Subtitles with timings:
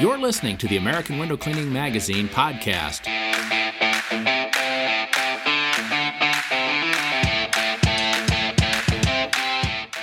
[0.00, 3.04] You're listening to the American Window Cleaning Magazine podcast.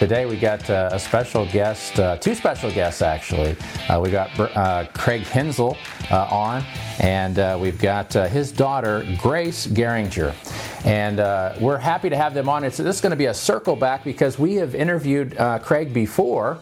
[0.00, 3.56] Today we got uh, a special guest, uh, two special guests actually.
[3.88, 5.76] Uh, we got uh, Craig Hensel
[6.10, 6.64] uh, on,
[6.98, 10.34] and uh, we've got his daughter Grace Geringer.
[10.84, 11.18] And
[11.60, 12.64] we're happy to have them on.
[12.64, 16.58] It's, this is going to be a circle back because we have interviewed Craig before,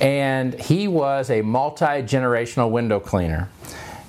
[0.00, 3.48] and he was a multi generational window cleaner.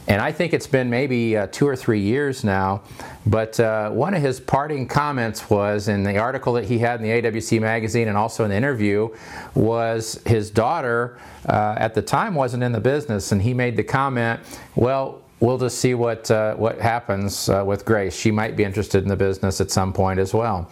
[0.07, 2.81] And I think it's been maybe uh, two or three years now.
[3.25, 7.07] But uh, one of his parting comments was in the article that he had in
[7.07, 9.09] the AWC magazine and also in the interview
[9.53, 13.31] was his daughter uh, at the time wasn't in the business.
[13.31, 14.39] And he made the comment,
[14.75, 18.15] well, we'll just see what, uh, what happens uh, with Grace.
[18.15, 20.69] She might be interested in the business at some point as well.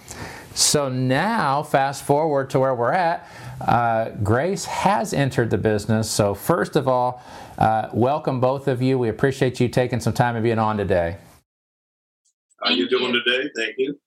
[0.55, 3.27] So now, fast forward to where we're at,
[3.61, 6.09] uh, Grace has entered the business.
[6.09, 7.23] So, first of all,
[7.57, 8.97] uh, welcome both of you.
[8.97, 11.17] We appreciate you taking some time and being on today.
[12.61, 13.49] How are you doing today?
[13.55, 13.99] Thank you.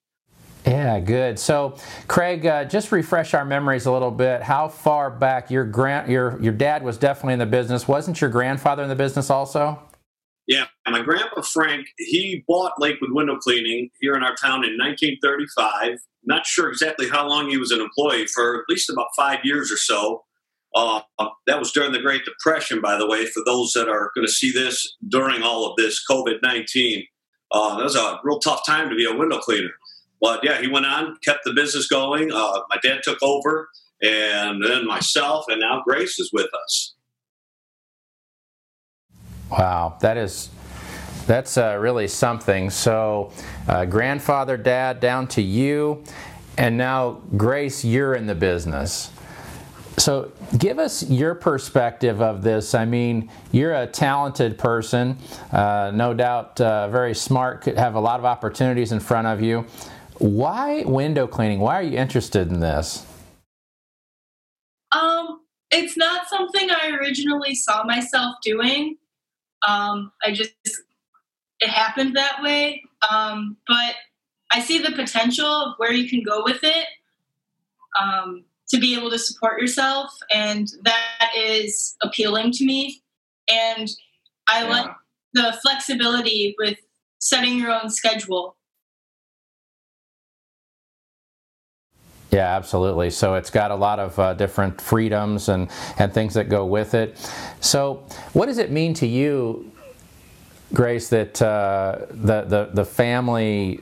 [0.67, 1.39] Yeah, good.
[1.39, 1.77] So,
[2.07, 4.43] Craig, uh, just refresh our memories a little bit.
[4.43, 7.89] How far back your grand your your dad was definitely in the business?
[7.89, 9.83] Wasn't your grandfather in the business also?
[10.47, 15.99] Yeah, my grandpa Frank, he bought Lakewood Window Cleaning here in our town in 1935.
[16.25, 19.71] Not sure exactly how long he was an employee for at least about five years
[19.71, 20.25] or so.
[20.75, 21.01] Uh,
[21.47, 24.33] that was during the Great Depression, by the way, for those that are going to
[24.33, 27.05] see this during all of this COVID 19.
[27.51, 29.71] Uh, that was a real tough time to be a window cleaner.
[30.21, 32.33] But yeah, he went on, kept the business going.
[32.33, 33.69] Uh, my dad took over,
[34.01, 36.95] and then myself, and now Grace is with us.
[39.53, 40.49] Wow, that is
[41.27, 42.71] that's uh, really something.
[42.71, 43.33] So,
[43.69, 46.05] uh, grandfather, dad, down to you,
[46.57, 49.11] and now Grace, you're in the business.
[49.99, 52.75] So, give us your perspective of this.
[52.75, 55.19] I mean, you're a talented person,
[55.53, 59.43] uh, no doubt, uh, very smart, could have a lot of opportunities in front of
[59.43, 59.67] you.
[60.17, 61.61] Why window cleaning?
[61.61, 63.05] Why are you interested in this?
[64.93, 68.97] Um, it's not something I originally saw myself doing.
[69.67, 70.53] Um, I just
[71.63, 72.83] it happened that way.
[73.09, 73.95] Um, but
[74.53, 76.87] I see the potential of where you can go with it
[78.01, 83.03] um, to be able to support yourself, and that is appealing to me.
[83.51, 83.91] And
[84.49, 84.69] I yeah.
[84.69, 84.91] like
[85.35, 86.79] the flexibility with
[87.19, 88.57] setting your own schedule.
[92.33, 93.11] Yeah, absolutely.
[93.11, 96.95] So it's got a lot of uh, different freedoms and, and things that go with
[96.95, 97.19] it.
[97.61, 99.73] So, what does it mean to you
[100.73, 103.81] Grace, that uh, the, the the family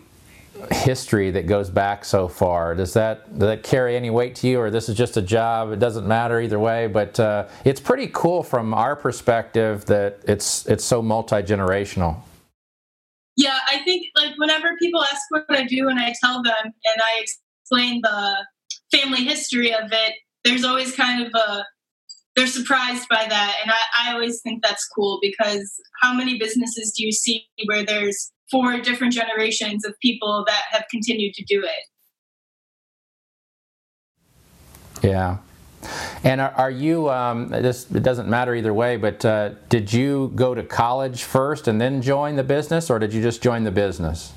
[0.72, 4.59] history that goes back so far does that does that carry any weight to you,
[4.59, 5.71] or this is just a job?
[5.71, 10.66] It doesn't matter either way, but uh, it's pretty cool from our perspective that it's
[10.66, 12.16] it's so multi generational.
[13.37, 17.03] Yeah, I think like whenever people ask what I do, and I tell them, and
[17.03, 17.25] I
[17.70, 18.36] explain the
[18.92, 20.14] family history of it,
[20.44, 21.64] there's always kind of a
[22.36, 23.56] they're surprised by that.
[23.60, 25.69] And I, I always think that's cool because
[26.00, 30.84] how many businesses do you see where there's four different generations of people that have
[30.91, 31.84] continued to do it?
[35.04, 35.38] Yeah.
[36.22, 40.30] And are, are you, um, this, it doesn't matter either way, but uh, did you
[40.36, 43.72] go to college first and then join the business, or did you just join the
[43.72, 44.32] business?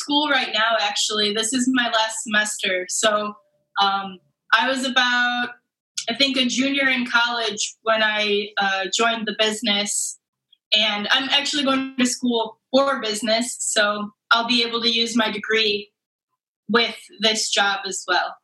[0.00, 1.32] School right now, actually.
[1.32, 2.86] This is my last semester.
[2.88, 3.34] So
[3.80, 4.18] um,
[4.52, 5.50] I was about
[6.08, 10.18] I think, a junior in college when I uh, joined the business.
[10.76, 15.30] And I'm actually going to school for business, so I'll be able to use my
[15.30, 15.90] degree
[16.68, 18.36] with this job as well.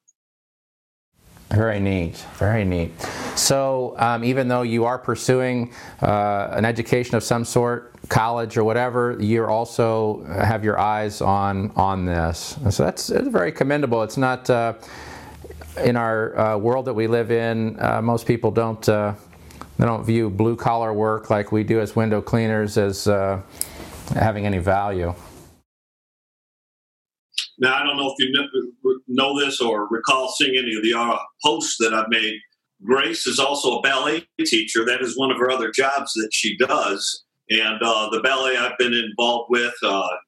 [1.57, 2.93] Very neat, very neat.
[3.35, 5.73] So, um, even though you are pursuing
[6.03, 11.73] uh, an education of some sort, college or whatever, you also have your eyes on
[11.75, 12.59] on this.
[12.71, 14.03] So that's, that's very commendable.
[14.03, 14.51] It's not.
[14.51, 14.75] Uh,
[15.85, 19.15] in our uh, world that we live in, uh, most people don't uh,
[19.79, 23.41] they don't view blue collar work like we do as window cleaners as uh,
[24.15, 25.15] having any value.
[27.59, 31.19] Now, I don't know if you know this or recall seeing any of the uh,
[31.45, 32.39] posts that I've made.
[32.85, 34.85] Grace is also a ballet teacher.
[34.85, 37.25] That is one of her other jobs that she does.
[37.49, 39.73] And uh, the ballet I've been involved with,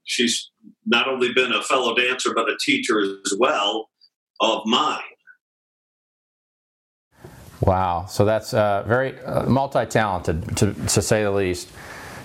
[0.05, 0.51] she's
[0.87, 3.91] not only been a fellow dancer, but a teacher as well
[4.41, 5.03] of mine.
[7.61, 8.07] Wow.
[8.07, 11.69] So that's uh, very uh, multi talented, to, to, say the least.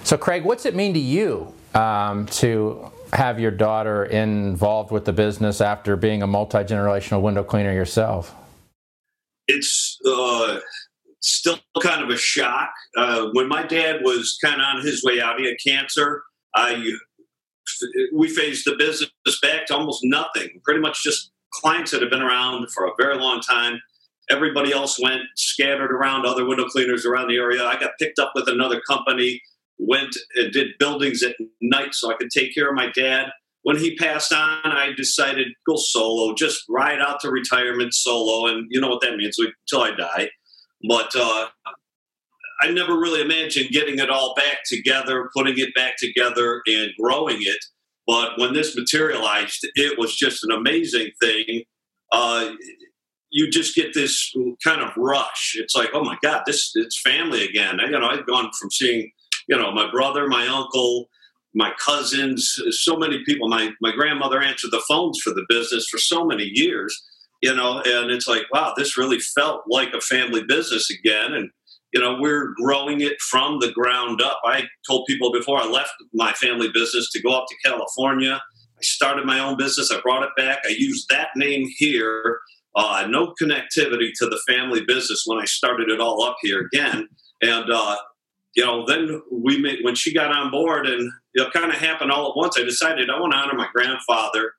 [0.04, 5.14] So, Craig, what's it mean to you um, to have your daughter involved with the
[5.14, 8.36] business after being a multi generational window cleaner yourself?
[9.48, 10.60] It's uh,
[11.22, 12.72] still kind of a shock.
[12.98, 16.24] Uh, when my dad was kind of on his way out, he had cancer.
[16.56, 16.94] I
[18.14, 19.10] we phased the business
[19.42, 20.62] back to almost nothing.
[20.64, 23.82] Pretty much just clients that have been around for a very long time.
[24.30, 27.64] Everybody else went scattered around other window cleaners around the area.
[27.64, 29.42] I got picked up with another company,
[29.88, 33.28] went and did buildings at night so I could take care of my dad.
[33.64, 38.68] When he passed on, I decided go solo, just ride out to retirement solo, and
[38.70, 40.30] you know what that means until I die.
[40.88, 41.48] But uh,
[42.62, 47.38] I never really imagined getting it all back together, putting it back together, and growing
[47.40, 47.64] it.
[48.06, 51.64] But when this materialized, it was just an amazing thing.
[52.12, 52.52] Uh,
[53.32, 54.32] you just get this
[54.64, 55.56] kind of rush.
[55.58, 57.80] It's like, oh my God, this it's family again.
[57.80, 59.12] I, you know, I've gone from seeing,
[59.48, 61.10] you know, my brother, my uncle,
[61.54, 63.48] my cousins, so many people.
[63.48, 67.00] My my grandmother answered the phones for the business for so many years,
[67.42, 71.34] you know, and it's like, wow, this really felt like a family business again.
[71.34, 71.50] And
[71.94, 74.40] you know, we're growing it from the ground up.
[74.44, 78.42] I told people before I left my family business to go up to California.
[78.42, 79.92] I started my own business.
[79.92, 80.60] I brought it back.
[80.66, 82.40] I used that name here.
[82.76, 87.08] Uh, no connectivity to the family business when I started it all up here again.
[87.44, 87.98] And uh,
[88.56, 92.12] you know, then we made when she got on board, and it kind of happened
[92.12, 92.58] all at once.
[92.58, 94.54] I decided I want to honor my grandfather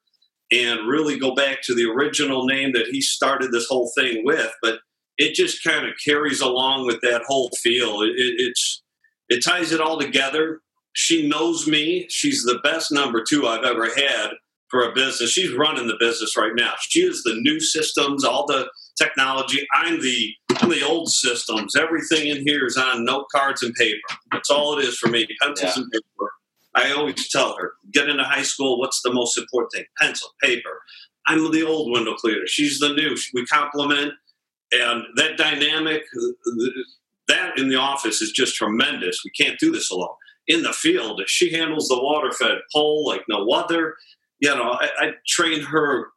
[0.52, 4.52] and really go back to the original name that he started this whole thing with.
[4.62, 4.81] But
[5.17, 8.02] it just kind of carries along with that whole feel.
[8.02, 8.82] It, it, it's
[9.29, 10.61] it ties it all together.
[10.93, 12.06] She knows me.
[12.11, 14.31] She's the best number two I've ever had
[14.70, 15.31] for a business.
[15.31, 16.73] She's running the business right now.
[16.81, 18.69] She is the new systems, all the
[19.00, 19.67] technology.
[19.75, 21.76] I'm the I'm the old systems.
[21.76, 24.00] Everything in here is on note cards and paper.
[24.32, 25.26] That's all it is for me.
[25.43, 25.82] Pencils yeah.
[25.82, 26.31] and paper.
[26.75, 28.81] I always tell her, get into high school.
[28.81, 29.84] What's the most important thing?
[30.00, 30.81] Pencil, paper.
[31.26, 32.46] I'm the old window cleaner.
[32.46, 33.14] She's the new.
[33.34, 34.14] We complement
[34.72, 36.02] and that dynamic,
[37.28, 39.20] that in the office is just tremendous.
[39.22, 40.17] We can't do this alone.
[40.49, 43.96] In the field, she handles the water fed pole like no other.
[44.40, 46.08] You know, I, I train her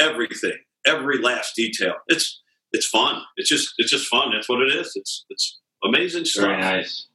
[0.00, 1.94] everything, every last detail.
[2.08, 2.42] It's
[2.72, 3.22] it's fun.
[3.36, 4.32] It's just it's just fun.
[4.32, 4.92] That's what it is.
[4.94, 6.46] It's it's amazing stuff.
[6.46, 7.06] Very nice.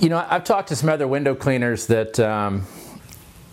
[0.00, 2.66] You know, I've talked to some other window cleaners that um,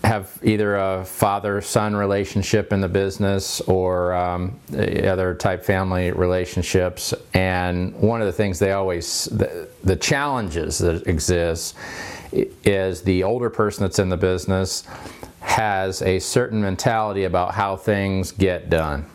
[0.03, 7.13] have either a father-son relationship in the business or um, other type family relationships.
[7.33, 11.75] And one of the things they always, the, the challenges that exist
[12.31, 14.83] is the older person that's in the business
[15.41, 19.05] has a certain mentality about how things get done.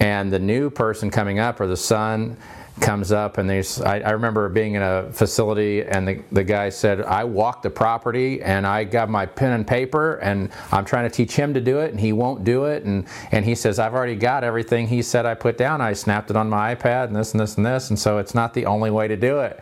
[0.00, 2.36] And the new person coming up or the son
[2.80, 6.68] comes up and there's I, I, remember being in a facility and the, the guy
[6.68, 11.08] said i walked the property and i got my pen and paper and i'm trying
[11.08, 12.84] to teach him to do it and he won't do it.
[12.84, 15.80] And, and he says i've already got everything he said i put down.
[15.80, 18.34] I snapped it on my ipad and this and this and this and so it's
[18.34, 19.60] not the only way to do it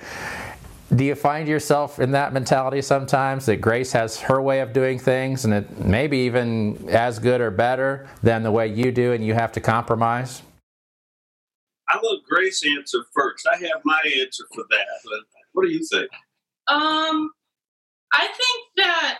[0.94, 4.98] do you find yourself in that mentality sometimes that grace has her way of doing
[4.98, 9.12] things and it may be even as good or better than the way you do
[9.12, 10.42] and you have to compromise
[11.88, 13.46] I love Grace answer first.
[13.46, 14.86] I have my answer for that.
[15.04, 15.20] But
[15.52, 16.10] what do you think?
[16.68, 17.30] Um,
[18.12, 19.18] I think that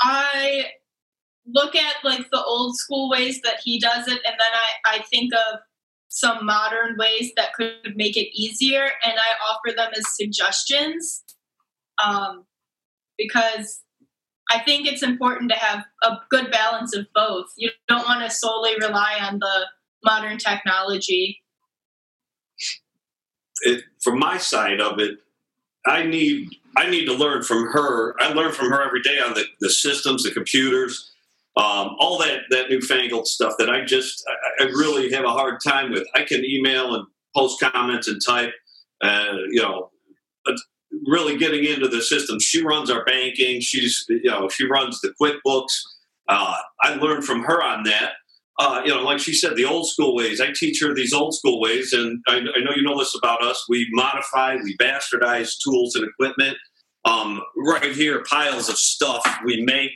[0.00, 0.66] I
[1.46, 5.02] look at like the old school ways that he does it, and then I, I
[5.10, 5.60] think of
[6.18, 11.22] some modern ways that could make it easier, and I offer them as suggestions.
[12.04, 12.44] Um,
[13.16, 13.82] because
[14.50, 17.46] I think it's important to have a good balance of both.
[17.56, 19.66] You don't want to solely rely on the
[20.04, 21.42] modern technology?
[23.62, 25.18] It, from my side of it,
[25.86, 28.14] I need I need to learn from her.
[28.20, 31.07] I learn from her every day on the, the systems, the computers,
[31.58, 35.60] um, all that that newfangled stuff that I just I, I, really have a hard
[35.66, 36.06] time with.
[36.14, 38.52] I can email and post comments and type,
[39.02, 39.90] uh, you know,
[41.06, 42.38] really getting into the system.
[42.40, 43.60] She runs our banking.
[43.60, 45.72] She's you know she runs the QuickBooks.
[46.28, 48.12] Uh, I learned from her on that
[48.58, 50.40] uh, you know, like she said, the old school ways.
[50.40, 53.42] I teach her these old school ways, and I, I know you know this about
[53.42, 53.64] us.
[53.68, 56.56] We modify, we bastardize tools and equipment.
[57.04, 59.92] Um, right here, piles of stuff we make,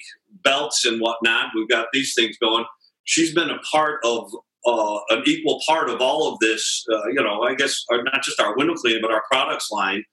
[0.52, 1.46] belts and whatnot.
[1.54, 2.64] We've got these things going.
[3.04, 4.30] She's been a part of
[4.66, 6.84] uh, an equal part of all of this.
[6.92, 10.04] Uh, you know, I guess not just our window cleaning, but our products line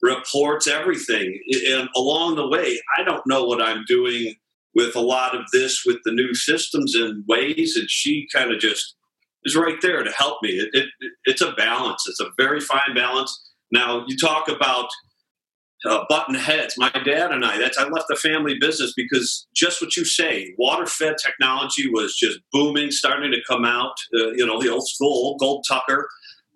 [0.00, 1.38] reports everything.
[1.68, 4.34] And along the way, I don't know what I'm doing
[4.74, 8.58] with a lot of this with the new systems and ways, and she kind of
[8.58, 8.96] just
[9.44, 10.50] is right there to help me.
[10.50, 10.88] It, it,
[11.24, 12.04] it's a balance.
[12.08, 13.32] It's a very fine balance.
[13.70, 14.88] Now you talk about
[15.88, 16.74] uh, button heads.
[16.78, 20.54] My dad and I, that's I left the family business because just what you say,
[20.58, 23.94] water fed technology was just booming, starting to come out.
[24.14, 26.08] Uh, you know, the old school, Gold Tucker.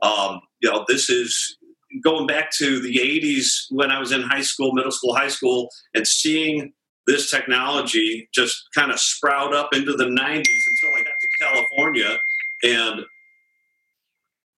[0.03, 1.57] Um, you know, this is
[2.03, 5.71] going back to the 80s when I was in high school, middle school, high school,
[5.95, 6.73] and seeing
[7.07, 12.19] this technology just kind of sprout up into the 90s until I got to California
[12.65, 13.01] and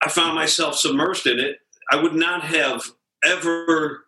[0.02, 1.56] I found myself submersed in it.
[1.90, 2.84] I would not have
[3.24, 4.04] ever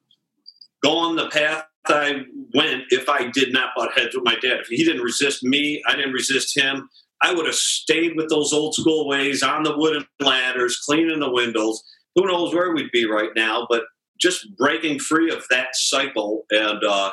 [0.82, 2.22] gone the path I
[2.54, 4.60] went if I did not butt heads with my dad.
[4.60, 6.88] If he didn't resist me, I didn't resist him.
[7.22, 11.30] I would have stayed with those old school ways on the wooden ladders, cleaning the
[11.30, 11.82] windows.
[12.14, 13.66] Who knows where we'd be right now?
[13.68, 13.84] But
[14.20, 17.10] just breaking free of that cycle and uh,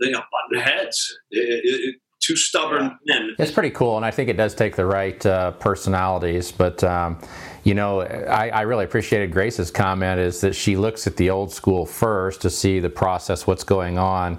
[0.00, 1.16] you know, button heads.
[1.30, 1.96] It, it,
[2.30, 3.34] two stubborn men.
[3.38, 6.52] It's pretty cool, and I think it does take the right uh, personalities.
[6.52, 7.18] But um,
[7.64, 11.52] you know, I, I, really appreciated Grace's comment is that she looks at the old
[11.52, 14.38] school first to see the process, what's going on.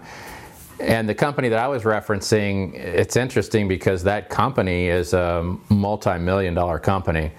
[0.79, 6.55] And the company that I was referencing, it's interesting because that company is a multi-million
[6.55, 7.31] dollar company.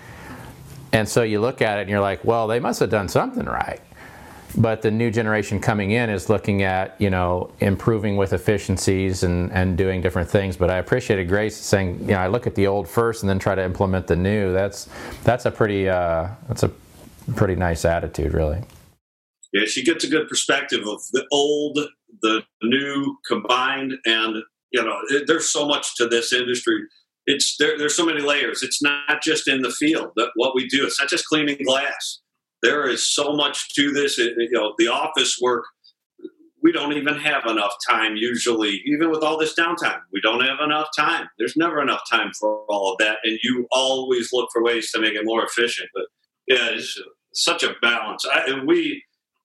[0.93, 3.47] And so you look at it and you're like, well, they must have done something
[3.47, 3.81] right
[4.57, 9.51] but the new generation coming in is looking at you know improving with efficiencies and,
[9.53, 10.57] and doing different things.
[10.57, 13.39] But i appreciated grace saying you know i look at the old first and then
[13.39, 14.53] try to implement the new.
[14.53, 14.89] That's
[15.25, 16.71] that's a pretty uh, that's a
[17.35, 18.63] pretty nice attitude really.
[19.53, 21.79] Yeah she gets a good perspective of the old
[22.21, 24.37] the new combined and
[24.71, 26.83] you know there's so much to this industry.
[27.25, 28.65] It's there, there's so many layers.
[28.65, 30.85] It's not just in the field that what we do.
[30.85, 32.19] It's not just cleaning glass
[32.63, 34.19] there is so much to this.
[34.19, 35.65] It, you know, the office work,
[36.63, 39.99] we don't even have enough time usually, even with all this downtime.
[40.13, 41.29] We don't have enough time.
[41.39, 43.19] There's never enough time for all of that.
[43.25, 45.89] And you always look for ways to make it more efficient.
[45.93, 46.05] But
[46.47, 47.01] yeah, it's
[47.35, 48.25] such a balance.
[48.33, 49.03] I, we,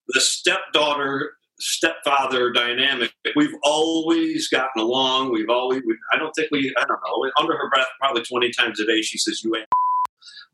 [0.10, 5.32] the stepdaughter, stepfather dynamic, we've always gotten along.
[5.32, 8.52] We've always, we, I don't think we, I don't know, under her breath, probably 20
[8.52, 9.68] times a day, she says, You ain't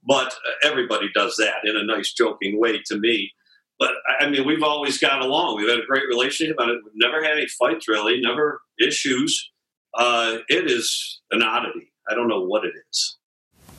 [0.04, 3.32] but everybody does that in a nice, joking way to me.
[3.80, 5.58] But I mean, we've always got along.
[5.58, 6.56] We've had a great relationship.
[6.60, 9.52] We've never had any fights, really, never issues.
[9.98, 11.92] Uh, it is an oddity.
[12.10, 13.18] I don't know what it is.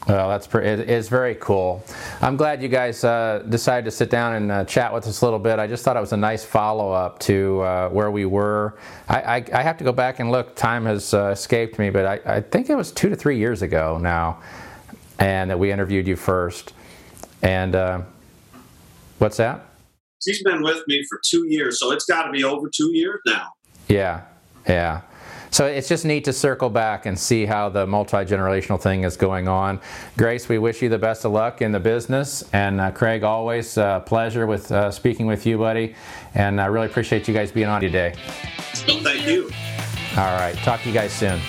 [0.09, 1.83] Well, that's pretty, it, it's very cool.
[2.21, 5.25] I'm glad you guys uh, decided to sit down and uh, chat with us a
[5.25, 5.59] little bit.
[5.59, 8.79] I just thought it was a nice follow up to uh, where we were.
[9.09, 10.57] I, I, I, have to go back and look.
[10.57, 13.63] Time has uh, escaped me, but I, I, think it was two to three years
[13.63, 14.43] ago now
[15.19, 16.73] and that we interviewed you first.
[17.43, 18.03] And uh,
[19.19, 19.67] what's that?
[20.23, 23.21] She's been with me for two years, so it's got to be over two years
[23.27, 23.53] now.
[23.89, 24.23] Yeah,
[24.67, 25.03] yeah.
[25.55, 29.17] So it's just neat to circle back and see how the multi generational thing is
[29.17, 29.81] going on.
[30.17, 32.43] Grace, we wish you the best of luck in the business.
[32.53, 35.95] And uh, Craig, always a uh, pleasure with uh, speaking with you, buddy.
[36.35, 38.15] And I really appreciate you guys being on today.
[38.17, 39.45] Thank, Thank you.
[39.45, 39.51] you.
[40.17, 40.57] All right.
[40.65, 41.41] Talk to you guys soon.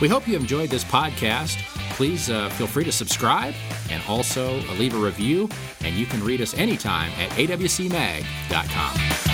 [0.00, 1.56] We hope you enjoyed this podcast.
[1.92, 3.54] Please uh, feel free to subscribe
[3.90, 5.48] and also leave a review.
[5.82, 9.25] And you can read us anytime at awcmag.com.